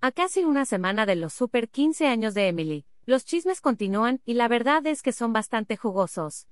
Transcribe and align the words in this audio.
A 0.00 0.12
casi 0.12 0.44
una 0.44 0.64
semana 0.64 1.06
de 1.06 1.16
los 1.16 1.32
super 1.32 1.68
15 1.68 2.06
años 2.06 2.32
de 2.32 2.46
Emily, 2.46 2.86
los 3.04 3.24
chismes 3.24 3.60
continúan 3.60 4.20
y 4.24 4.34
la 4.34 4.46
verdad 4.46 4.86
es 4.86 5.02
que 5.02 5.10
son 5.10 5.32
bastante 5.32 5.76
jugosos. 5.76 6.46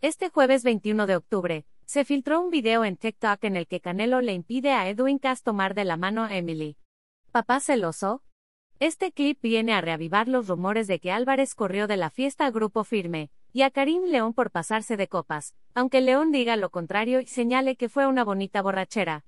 Este 0.00 0.30
jueves 0.30 0.64
21 0.64 1.06
de 1.06 1.16
octubre, 1.16 1.66
se 1.84 2.06
filtró 2.06 2.40
un 2.40 2.48
video 2.48 2.86
en 2.86 2.96
TikTok 2.96 3.44
en 3.44 3.56
el 3.56 3.66
que 3.66 3.80
Canelo 3.80 4.22
le 4.22 4.32
impide 4.32 4.72
a 4.72 4.88
Edwin 4.88 5.18
Cass 5.18 5.42
tomar 5.42 5.74
de 5.74 5.84
la 5.84 5.98
mano 5.98 6.24
a 6.24 6.34
Emily. 6.34 6.78
¿Papá 7.32 7.60
celoso? 7.60 8.22
Este 8.80 9.12
clip 9.12 9.42
viene 9.42 9.74
a 9.74 9.82
reavivar 9.82 10.26
los 10.26 10.48
rumores 10.48 10.86
de 10.86 10.98
que 10.98 11.12
Álvarez 11.12 11.54
corrió 11.54 11.86
de 11.86 11.98
la 11.98 12.08
fiesta 12.08 12.46
a 12.46 12.50
Grupo 12.50 12.82
Firme, 12.82 13.30
y 13.52 13.60
a 13.60 13.70
Karim 13.70 14.04
León 14.04 14.32
por 14.32 14.50
pasarse 14.50 14.96
de 14.96 15.06
copas, 15.06 15.54
aunque 15.74 16.00
León 16.00 16.32
diga 16.32 16.56
lo 16.56 16.70
contrario 16.70 17.20
y 17.20 17.26
señale 17.26 17.76
que 17.76 17.90
fue 17.90 18.06
una 18.06 18.24
bonita 18.24 18.62
borrachera. 18.62 19.26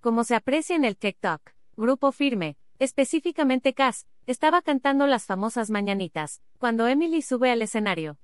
Como 0.00 0.22
se 0.22 0.36
aprecia 0.36 0.76
en 0.76 0.84
el 0.84 0.96
TikTok, 0.96 1.50
Grupo 1.76 2.12
Firme, 2.12 2.56
específicamente 2.78 3.74
Cass, 3.74 4.06
estaba 4.26 4.62
cantando 4.62 5.06
las 5.06 5.26
famosas 5.26 5.70
mañanitas, 5.70 6.42
cuando 6.58 6.86
Emily 6.86 7.22
sube 7.22 7.50
al 7.50 7.62
escenario. 7.62 8.18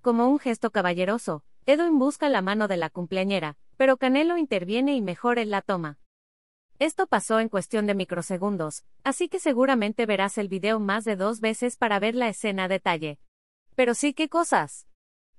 Como 0.00 0.28
un 0.28 0.38
gesto 0.38 0.70
caballeroso, 0.70 1.44
Edwin 1.66 1.98
busca 1.98 2.28
la 2.28 2.42
mano 2.42 2.68
de 2.68 2.76
la 2.76 2.90
cumpleañera, 2.90 3.56
pero 3.76 3.96
Canelo 3.96 4.38
interviene 4.38 4.94
y 4.94 5.02
mejor 5.02 5.38
él 5.38 5.50
la 5.50 5.62
toma. 5.62 5.98
Esto 6.78 7.06
pasó 7.06 7.40
en 7.40 7.48
cuestión 7.48 7.86
de 7.86 7.94
microsegundos, 7.94 8.84
así 9.02 9.28
que 9.28 9.40
seguramente 9.40 10.04
verás 10.04 10.36
el 10.36 10.48
video 10.48 10.78
más 10.78 11.04
de 11.04 11.16
dos 11.16 11.40
veces 11.40 11.76
para 11.76 11.98
ver 11.98 12.14
la 12.14 12.28
escena 12.28 12.64
a 12.64 12.68
detalle. 12.68 13.18
Pero 13.74 13.94
sí 13.94 14.12
qué 14.14 14.28
cosas. 14.28 14.86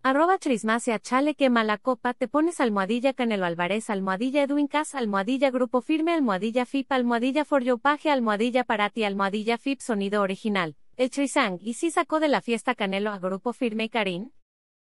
Arroba 0.03 0.37
Trismacia 0.37 0.99
Chale 0.99 1.35
quema 1.35 1.63
la 1.63 1.77
copa, 1.77 2.13
te 2.13 2.27
pones 2.27 2.61
almohadilla 2.61 3.13
Canelo 3.13 3.45
Alvarez, 3.45 3.89
almohadilla 3.89 4.43
Edwin 4.43 4.67
Cass, 4.67 4.95
almohadilla 4.95 5.49
Grupo 5.51 5.81
Firme, 5.81 6.13
almohadilla 6.13 6.65
FIP, 6.65 6.91
almohadilla 6.91 7.43
For 7.43 7.63
Your 7.63 7.81
almohadilla 7.83 8.63
ti, 8.93 9.03
almohadilla 9.03 9.57
FIP, 9.57 9.81
sonido 9.81 10.21
original. 10.21 10.75
El 10.95 11.09
Trisang, 11.09 11.59
¿y 11.61 11.73
si 11.73 11.91
sacó 11.91 12.19
de 12.19 12.29
la 12.29 12.41
fiesta 12.41 12.73
Canelo 12.73 13.11
a 13.11 13.19
Grupo 13.19 13.53
Firme 13.53 13.85
y 13.85 13.89
Karim? 13.89 14.31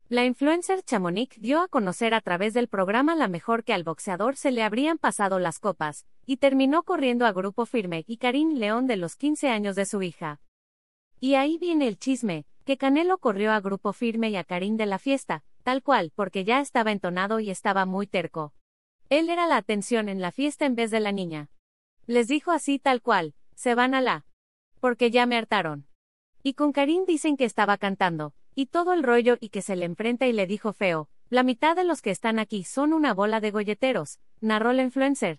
La 0.09 0.25
influencer 0.25 0.83
Chamonix 0.85 1.41
dio 1.41 1.61
a 1.61 1.67
conocer 1.67 2.15
a 2.15 2.21
través 2.21 2.55
del 2.55 2.69
programa 2.69 3.17
La 3.17 3.27
Mejor 3.27 3.65
que 3.65 3.73
al 3.73 3.83
boxeador 3.83 4.37
se 4.37 4.53
le 4.53 4.63
habrían 4.63 4.99
pasado 4.99 5.41
las 5.41 5.59
copas, 5.59 6.07
y 6.27 6.37
terminó 6.37 6.85
corriendo 6.85 7.27
a 7.27 7.33
Grupo 7.33 7.67
Firme 7.67 8.05
y 8.07 8.19
Karim 8.19 8.55
León 8.55 8.87
de 8.87 8.97
los 8.97 9.17
15 9.17 9.49
años 9.49 9.75
de 9.75 9.85
su 9.85 10.03
hija. 10.03 10.41
Y 11.19 11.35
ahí 11.35 11.59
viene 11.59 11.89
el 11.89 11.99
chisme, 11.99 12.47
que 12.67 12.77
Canelo 12.77 13.19
corrió 13.19 13.53
a 13.53 13.61
Grupo 13.61 13.93
Firme 13.93 14.29
y 14.29 14.37
a 14.37 14.43
Karim 14.43 14.77
de 14.77 14.87
la 14.87 14.99
fiesta, 14.99 15.45
tal 15.63 15.85
cual, 15.85 16.13
porque 16.17 16.45
ya 16.45 16.61
estaba 16.61 16.91
entonado 16.91 17.39
y 17.39 17.49
estaba 17.49 17.87
muy 17.87 18.09
terco. 18.09 18.53
Él 19.09 19.31
era 19.31 19.47
la 19.47 19.57
atención 19.57 20.09
en 20.09 20.21
la 20.21 20.33
fiesta 20.33 20.67
en 20.67 20.75
vez 20.75 20.91
de 20.91 20.99
la 20.99 21.13
niña. 21.13 21.49
Les 22.07 22.27
dijo 22.27 22.51
así 22.51 22.81
tal 22.81 23.03
cual, 23.03 23.35
se 23.55 23.77
van 23.77 23.95
a 23.95 24.01
la. 24.01 24.27
Porque 24.81 25.13
ya 25.13 25.27
me 25.27 25.37
hartaron. 25.37 25.87
Y 26.43 26.55
con 26.55 26.73
Karim 26.73 27.05
dicen 27.07 27.37
que 27.37 27.45
estaba 27.45 27.79
cantando, 27.79 28.35
y 28.57 28.67
todo 28.67 28.95
el 28.95 29.05
rollo 29.05 29.37
y 29.41 29.51
que 29.51 29.63
se 29.63 29.77
le 29.77 29.85
enfrenta 29.85 30.27
y 30.27 30.33
le 30.33 30.49
dijo 30.49 30.73
feo, 30.73 31.09
la 31.31 31.45
mitad 31.45 31.77
de 31.77 31.85
los 31.85 32.03
que 32.03 32.11
están 32.11 32.41
aquí 32.41 32.65
son 32.65 32.93
una 32.93 33.15
bola 33.15 33.39
de 33.39 33.53
golleteros, 33.53 34.19
narró 34.41 34.73
la 34.73 34.83
influencer. 34.83 35.39